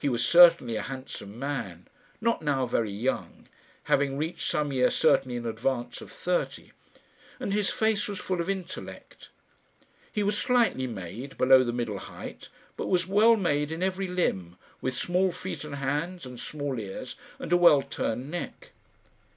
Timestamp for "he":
0.00-0.08, 10.10-10.24